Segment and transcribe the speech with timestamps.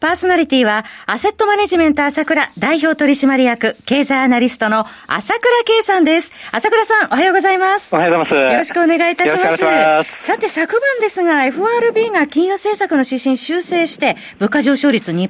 [0.00, 6.32] パーソナリティは、アセットマネジメント朝倉代表取締役、経済アナリストの朝倉慶さんです。
[6.52, 7.94] 朝倉さん、おはようございます。
[7.94, 8.52] おはようございます。
[8.52, 9.62] よろしくお願いいたします。
[9.62, 15.28] ますさて、昨晩ですが、FRB が金融政策の指針修正して、物価上昇率2%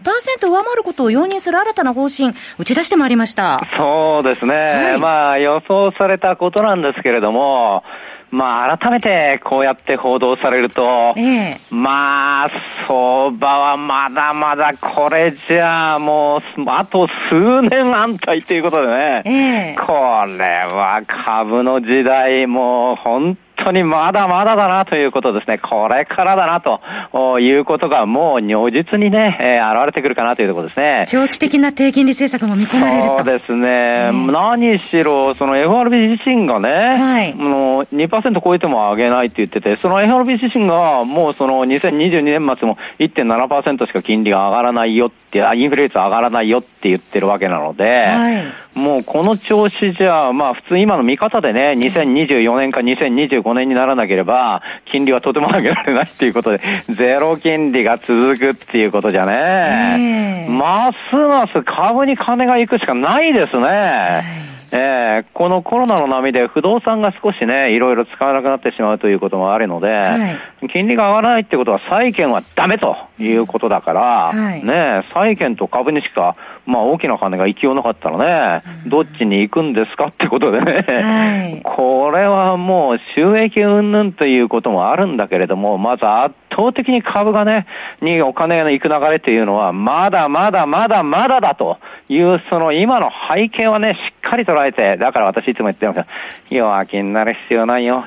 [0.48, 3.60] 上回ることを容認する新たな方針、打ち出してまいりました。
[3.76, 4.54] そうですね。
[4.54, 7.82] はい、まあ、予想されたことなんですけれども、
[8.30, 12.50] まあ、改めてこうやって報道されると、ええ、まあ、
[12.86, 19.92] 相場はまだまだこれじゃあもう、あと数年安泰ということでね、え、こ
[20.26, 25.58] れは株の時代もう本当にまだまだだなということですね。
[25.58, 31.02] これからだなということがもう如実にね、えー、現れてくるかなというところですね。
[31.06, 33.16] 長期的な低金利政策も見込まれると。
[33.18, 33.68] そうですね。
[33.68, 64.50] えー、何しろ、その FRB 自身がね、はい、もう2%超えても上げないって言ってて、その FRB 自身がもうその2022年末も1.7%しか金利が上がらないよって、インフレ率上がらないよって言ってるわけなので、はい、もうこの調子じゃ、まあ普通今の見方でね、2024年か2025 5年にならなければ、金利はとても上げられないっていうことで、ゼロ金利が続くっていうことじゃね、ますます株に金が行くしかないですね。
[64.72, 74.00] えー、このコロナの波で不動産が少しね、いろいろ使わなくなってしまうということもあるので、はい、金利が上がらないってことは債券はダメということだから、
[74.32, 76.36] はい、ね、債券と株にしか、
[76.66, 87.66] まあ大きな金が行きようなかったらね、うん、どっちに行くんですかってことでね、はい、 これはもう収益云々ということもあるんだけれども、まず圧倒的に株がね、
[88.02, 96.06] にお金が行く流れっていうのは、まだまだまだまだだという、その今の背景はね、しっかり捉えて、だから私いつも言ってます
[96.50, 98.04] 弱気になる必要ないよ。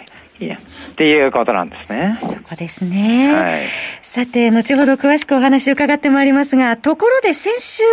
[0.52, 2.18] っていうことなんですね。
[2.22, 3.34] そこですね。
[3.34, 3.62] はい、
[4.02, 7.84] さて、後ほど詳しくお話を伺ってまいりますが、ところで先週、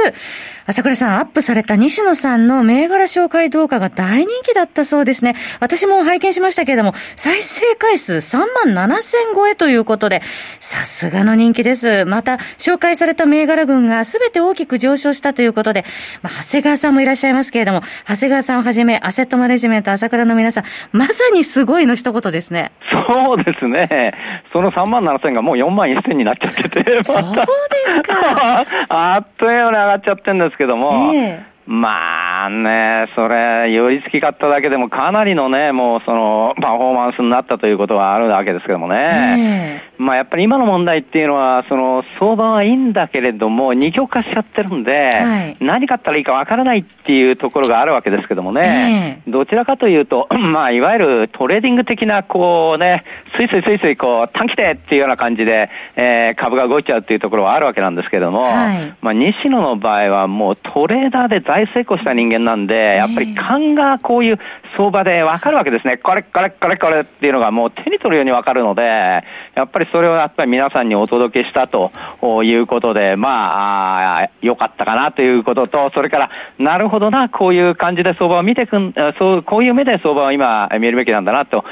[0.67, 5.35] 朝倉さん、アップされた西野さんの銘柄紹介動画が大人気だったそうですね。
[5.59, 8.39] 私も拝見しましたけれども、再生回数3
[8.75, 10.23] 万7000超えということで、
[10.61, 12.05] さすがの人気です。
[12.05, 15.85] また、紹介された銘柄群が全て大きく上昇したということで、
[16.23, 22.73] まあ、長谷川さんもいらっしゃいますけれども、長谷川さんをはじめ、アセットマネジメント朝倉の皆さん、まさにすごいの一言ですね。
[23.13, 24.15] そうですね。
[24.53, 28.65] その3万7000がもう4万1000になっちゃってて、 そうですか。
[28.89, 39.81] あっという間に上がっちゃってるんですけども、えーまあね、それ、寄り付き買っただけでもかなりのね、もうその、パフォーマンスになったということはあるわけですけどもね。
[39.87, 49.21] えー、まあやっぱり今の問題っていうのは、その、相場はいいんだけれども、二極化しちゃってるんで、はい、何買ったらいいかわからないっていうところがあるわけですけどもね。
[49.25, 53.05] えー、どちらかというと、 まあいわゆるトレーディング的な、こうね、
[53.37, 64.39] スイスイスイスイこう、短期でっていうような感じで、えー、株が動いちゃうっていうところはあるわけなんですけども、はい、まあ西野の場合はもうトレーダーで財大成功した人間なんで、やっぱり勘がこういう
[64.77, 65.99] 相場でわかるわけですね。
[65.99, 71.91] これ、これ、これ、これっていうのがもう手に取るようにわかるので、やっぱりそれをやっぱり皆さんにお届けしたと
[72.43, 81.65] いうことで、まあ、良かったかなということと、それから、なるほどな、こういう感じで相場を見てくん、そう、こういう目で相場を今見るべきなんだな、と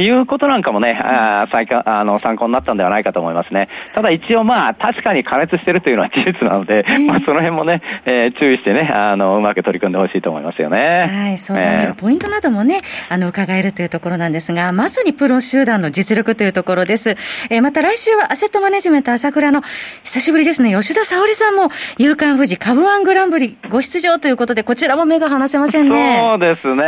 [0.00, 1.46] いうことなんかもね、あ
[1.84, 3.68] あの参考になったんではないかと思いますね。
[3.94, 11.08] ただ一応まあ、確かに加熱してるというのは事実なので、まあその辺もね、えー、注意してね、あの、うまく取り組んでほしいと思いますよね。
[11.10, 17.16] はい、そうなんポイントなどもね、あの、伺えるというところなんですが、まさにプロ集団の実力というところです。
[17.50, 19.60] えー、また来週はアセットマネジメント朝倉の、
[20.04, 26.16] 久しぶりですね、吉田沙織さんも、夕刊富士株ワングランプリご出場ということで、こちらも目が離せませんね。
[26.20, 26.84] そうですね。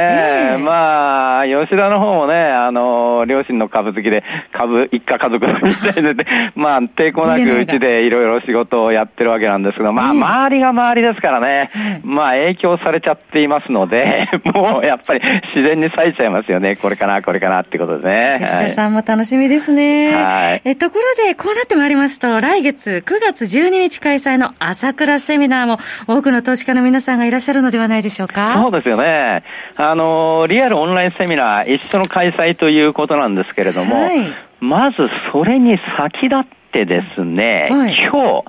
[0.52, 6.24] えー、まあ、吉田の方もね、あの、両親の株好きで、株一家家族みたいで、
[6.54, 11.70] まあ、抵抗なくうちでいろいろ仕事をやってるわけなんですけど、まあ、周りが周りですからね、
[12.04, 15.20] まあ、影響されちゃっていますので、 もうやっぱり
[15.56, 16.76] 自然に咲いちゃいますよね。
[16.76, 18.36] これかな、これかなってことでね。
[18.38, 20.14] 吉田さんも楽しみですね。
[20.14, 20.67] はい。
[20.70, 28.52] え、ところで、こうなってまいりますと、来月9月12日開催の朝倉セミナーも多くの投資家の皆さんがいらっしゃるのではないでしょうか？
[28.60, 29.44] そうですよね。
[29.78, 34.18] あの、リアルオンラインセミナー一緒の開催ということなんですけれども、はい、
[34.60, 34.96] まず
[35.32, 38.42] それに先立ってですね、はい、今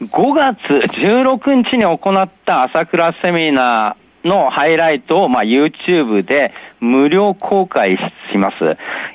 [0.00, 0.56] 日、5月
[0.98, 7.98] 16日に行った朝倉セミナーのハイライトを、まあ、YouTube で無料公開
[8.32, 8.56] します。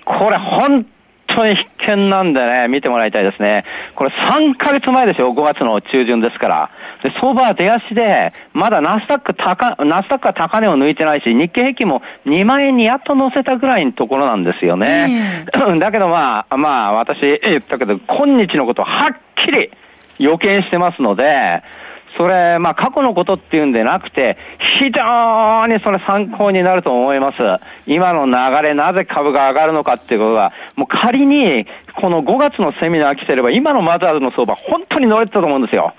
[0.06, 0.86] これ本
[1.36, 3.64] 当に必見なんでね、見てもらいたいですね。
[3.96, 6.70] これ3ヶ月前ですよ、5月の中旬ですから。
[7.04, 15.46] で、相場は出足で、まだナスダック高、ナスダックは高値を抜いてないし、日経平均も2万円にやっと乗せたぐらいのところなんですよね。
[15.80, 19.72] だけどまあ、まあ、私言ったけど、今日のことをはっきり
[20.20, 21.64] 予見してますので、
[22.18, 24.38] それ、まあ、過去のことっていうんでなくて、
[24.80, 27.38] 非常にそれ参考になると思います。
[27.88, 31.66] 今の流れ、なぜ株が上がるのかっていうことが、もう仮に、
[31.96, 35.94] この5月のセミナー来てれば、今のマザーズの相場、本当に乗れてたと思うんですよ。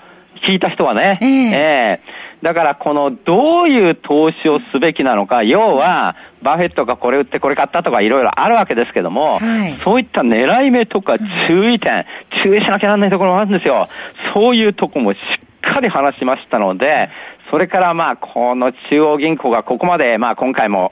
[0.45, 1.17] 聞いた人はね。
[1.21, 11.17] えー、えー、だからこのどういう投資をすべきなのか、要は、バフェットがこれ売ってこれ買ったとかいろいろあるわけですけども、はい、そういった狙い目とか
[11.47, 12.05] 注意点、
[12.43, 13.87] 注意しなきゃならないところもあるんですよ。
[14.33, 17.09] そういうとこもしっかり話しましたので、
[17.53, 20.91] それからまあ、この中央銀行がここまで、まあ今回も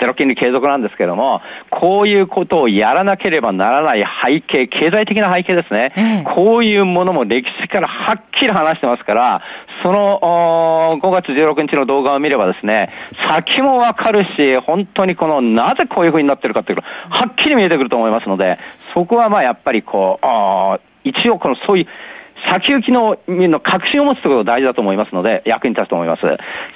[0.00, 5.92] ゼロ金利継続なんですけども、こういうことをやらなければならない背景、経済的な背景ですね。
[5.96, 9.42] ええ、こういうものも歴史からはっきり話してますから、
[9.82, 12.88] その5月16日の動画を見ればですね、
[13.30, 18.58] 先もわかるし、本当にこのなぜこういう風になってるかっていうのはっきり見えてくると思いますので、
[18.94, 21.86] そこはまあやっぱりこう、一応このそういう
[22.52, 26.22] 先行きのの確信を持つとことが大事だと思いますので、役に立つと思います。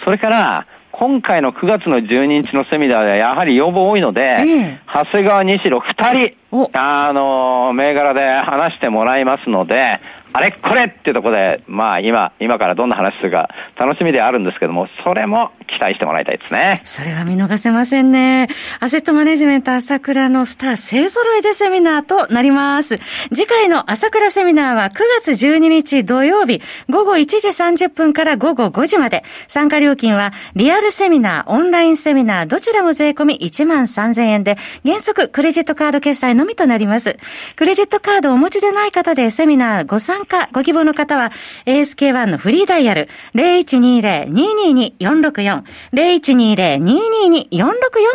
[0.05, 6.37] それから、今回の9月の12日のセミナーではやはり要望多いので、ええ、長谷川西郎2人、
[6.73, 10.01] あの、銘柄で話してもらいますので、
[10.35, 16.81] あれこれっていうところで、まあ今、今からどんな話するか楽しみであるんですけども、それも期待してもらいたいですね。
[16.85, 18.49] それは見逃せませんね。
[18.81, 22.99] アセットマネジメント朝倉のスター勢揃いでセミナーとなります。
[23.35, 29.25] 次回の朝倉セミナーは9月12日土曜日午後1時30分から午後5時まで。
[29.49, 37.17] 参加料金はリアルセミナー、オンラインセミナー、どちらも税込み1万3000円で、原則クレジットカード決済のみとなります。
[37.57, 41.31] クレジットカードをお持ちでない方でセミナーご参加ご希望の方は
[41.67, 45.63] ASK1 のフリーダイヤル0120-222-464
[45.93, 47.71] 0120-222-464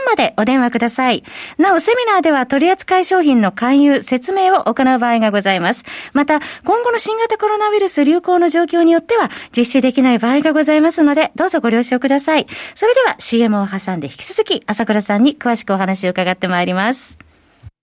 [0.06, 1.24] までお電話ください。
[1.58, 5.86] なお、セミナーでは取扱い商品の勧誘、説明を行う場合がございます。
[6.14, 12.48] また、今後の新型コロナウイルス流行の状況によっては実施できない場合がございますので、どうぞご了承ください。
[12.76, 17.27] それでは CM を挟んで引き続き、朝倉さんに詳しくお話を伺ってまいります。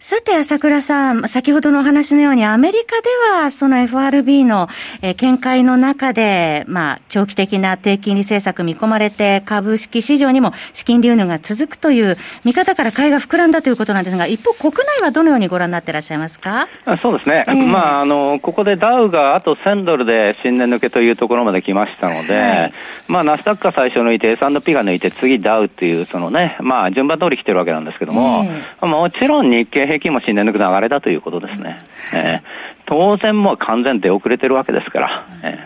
[0.00, 3.08] さて、朝倉さん、先ほどのお話のように、アメリカで
[3.42, 4.68] は、その FRB の、
[5.02, 16.68] えー、見解の中で、まあ、長期的な低金利政策見込まれて、株式市場にも資金流入が続くという見方から買いが膨らんだということなんですが、一方、国内はどのようにご覧になっていらっしゃいますか？
[17.02, 17.44] そうですね。
[17.48, 22.72] えー、まあ、あの、ここでダウがあと1000ドルで新年抜けというところまで来ましたので、はい、
[23.08, 31.78] まあ、ナスダックが最初抜いて、S&P が抜いて、次ダウっていう、そのね、まあ、順番通り来てるわけなんですけども、えー、もちろん日経平均も新年抜く流れだということですね。
[32.14, 32.42] えー、
[32.86, 35.26] 当然もう完全出遅れてるわけですから。
[35.42, 35.58] え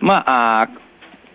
[0.00, 0.68] ー、まあ、あ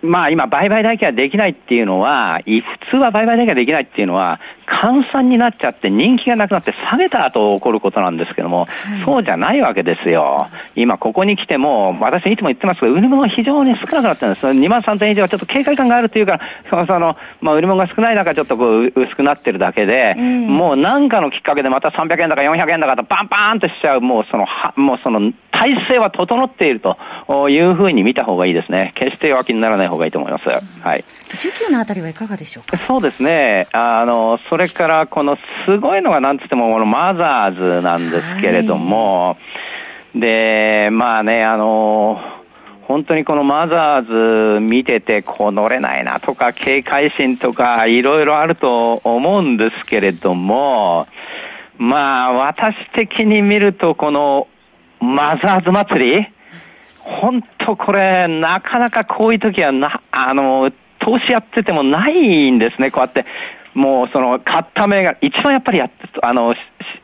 [0.01, 8.67] まあ今、売買代金ができないっていうのは、普通は売買代金ができないっていうのは、換算になっちゃって人気がなくなって下げた後起こることなんですけども、
[9.05, 10.47] そうじゃないわけですよ。
[10.75, 14.45] 今ここに来ても、私いつも言ってますけど、売り物が非常に少なくなってるんです。
[14.47, 26.97] 2万3000円以上はちょっと警戒感があるというか、その、そのまあ売り物が少ない中ちょっとこう薄くなってるだけで、もう何かのきっかけでまた300円だか400円だかとパンパンとしちゃう、もうその、はもうその体制は整っていると
[27.49, 28.91] いうふうに見た方がいいですね。
[28.95, 30.45] 決して弱気にならない方がいいと思います。
[30.47, 31.03] はい。
[31.29, 32.77] 19のあたりはいかがでしょうか？
[32.77, 33.67] そうですね。
[33.71, 39.37] あの、それからこのすごいのがなんつってもこのマザーズなんですけれども、は
[40.15, 42.19] い、で、まあね、あの、
[42.83, 51.07] 本当にこのマザーズ見てて、こう乗れないなとか、警戒心とか、いろいろあると思うんですけれども、
[51.77, 54.47] まあ、私的に見ると、この
[54.99, 56.27] マザーズ祭り
[57.07, 63.25] 本当これ、なかなかこういう時はな、あの、投資やっててもないんですね、こうやって。
[63.73, 65.89] もうその買った銘柄、一番やっぱりや
[66.21, 66.55] あの、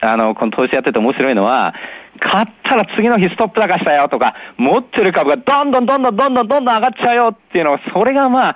[0.01, 1.73] あの、この投資やってて面白いのは、
[2.19, 8.55] 買ったら次の日ストップ高したよとか、持ってる株がどんどんどんどんどんどんどん上がっちゃうよっていうのは、それがまあ、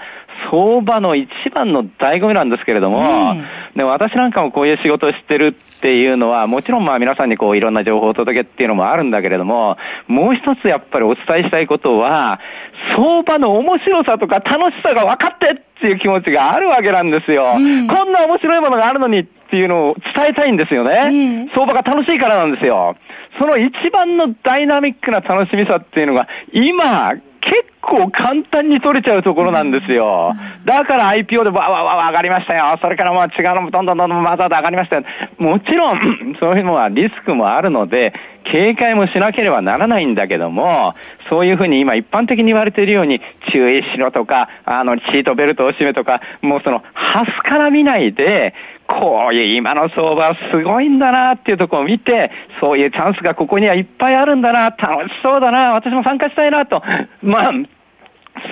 [0.52, 3.36] 相場の一番の醍醐味なんですけれども、
[3.76, 12.40] で私なんかもこういう仕事をしてるっていうのは、もちろんまあ皆さんにこういろんな情報をお届けっていうのもあるんだけれども、もう一つやっぱりお伝えしたいことは、
[12.98, 17.44] 相場の面白さとか楽しさが分かってっていう気持ちがあるわけなんですよ。
[17.54, 21.48] こんな面白いものがあるのにっていうのを伝えたいんですよね。
[21.54, 22.98] 相場が楽しいからなんですよ。
[23.38, 27.14] その一番のダイナミックな楽しみさっていうのが、今、
[27.48, 30.34] 結構簡単に取れちゃうところなんですよ。
[30.66, 32.78] だから IPO でわわわわ上がりましたよ。
[32.82, 35.04] それからまあ違うのもどんどんどんどんまた上がりましたよ。
[35.38, 38.14] もちろん、 そういうのはリスクもあるので、
[38.52, 40.94] 警戒もしなければならないんだけども、
[41.30, 48.54] そういうふうに今一般的に言われているように、注意しろとか、あの、シートベルトを締めとか、もうその、ハスから見ないで、
[48.88, 56.82] こういう今の相場すごいんだなっていうところを見て、そういうチャンスがここにはいっぱいあるんだな、楽しそうだな、私も参加したいなと、
[57.22, 57.52] まあ、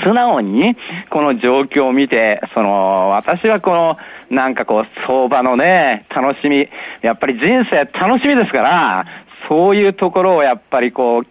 [0.04, 0.76] 素直に
[1.10, 3.98] この状況を見て、その、私はこの、
[4.30, 6.68] なんかこう、相場のね、楽しみ、
[7.02, 9.06] やっぱり人生楽しみですから、
[9.48, 11.30] そういうところをやっぱりこう、ぜ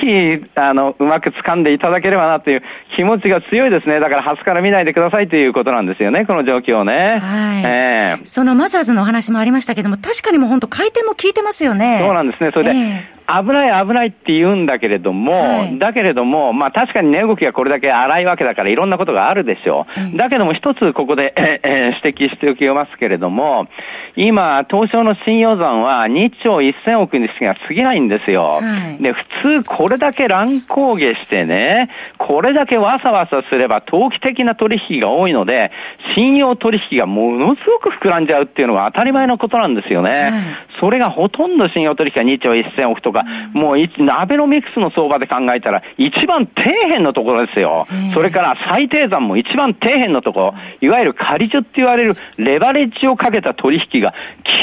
[0.00, 2.62] ひ、あの、うまく掴んでいただければなという
[2.96, 4.00] 気持ちが強いですね。
[4.00, 7.18] だから、初から見ないでくださいということなんですよね、この状況ね。
[7.18, 7.64] はい。
[7.64, 12.00] えー、そのマザーズのお話もありましたけども、確かにもう本当回転も効いてますよね。
[12.02, 12.50] そうなんですね。
[12.52, 20.00] それで、えー危ない危ないって言うんだけれども、はい、だけれども、まあ確かに値動きがこれだけ荒いわけだからいろんなことがあるでしょう。
[20.00, 23.68] うん、だけども一つここで、ええ指摘しておきますけれども、
[24.16, 28.58] 今、東証の信用残は2兆1000億にしか過ぎないんですよ。
[28.60, 35.70] はい、で、普通これだけ乱高下してね、これだけわさわさすれば投機的な取引が多いので、
[36.16, 40.10] 信用取引がものすごく膨らんじゃうっていうのが当たり前のことなんですよね。
[40.10, 40.32] はい、
[40.80, 43.17] それがほとんど信用取引が2兆1000億とか、
[43.52, 43.76] もう
[44.10, 47.86] アベノミクスの相場で考えたら一番底辺のところですよ。
[48.14, 54.14] それから最低算も一番底辺のところ、いわゆる仮中って言われるレバレッジをかけた取引が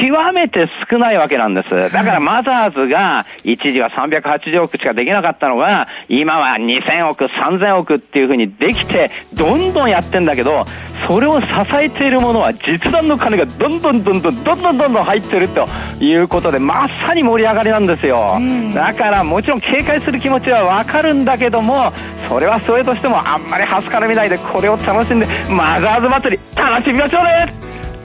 [0.02, 1.70] 極めて少ないわけなんです。
[1.70, 10.66] だからマザーズが一時は380億しかできなかったのが、今は2000億、3000億っていうふうにできて、どんどんやってんだけど、
[11.08, 11.48] それを支
[11.80, 15.66] えているものは実弾の金がどんどんどんどんどんどんどんどん入ってると
[16.02, 18.38] いうことで、まさに盛り上がりなんですよ。
[18.74, 21.92] だからもちろん警戒する気持ちはわかるんだけども、
[22.28, 27.54] それはそれとしてもあんまりはすから見ないでこれを楽しんで、マザーズ祭り楽しみましょうね。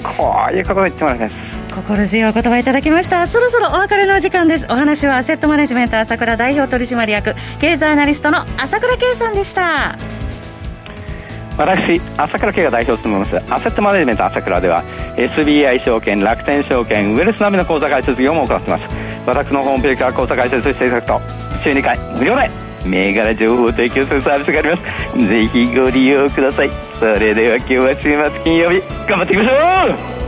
[0.02, 1.36] こういうことを言ってもらいます。
[1.74, 3.26] 心強いお言葉いただきました。
[3.26, 4.66] そろそろお別れの時間です。
[4.68, 9.96] お話はアセットマネジメント朝倉代表取締役経済アナリストの朝倉圭さんでした。
[11.60, 14.82] 私朝倉圭が代表を務めますアセットマネジメント朝倉では
[15.16, 21.20] SBI 証券楽天証券ウェルス並みの口座開設業務を行っています私のホームページから口座開設していただくと
[21.62, 22.50] 週2回無料で
[22.86, 25.28] 銘柄情報を提供するサービスがあります。
[25.28, 26.70] ぜひご利用ください。
[26.98, 29.52] それでは今日は週末金曜日頑張っていきましょ
[30.16, 30.20] う!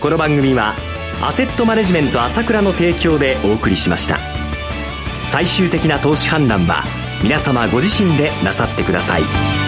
[0.00, 0.74] この番組は
[1.22, 4.18] アセットマネジメント朝倉の提供でお送りしました。
[5.24, 6.82] 最終的な投資判断は
[7.22, 9.63] 皆様ご自身でなさってください。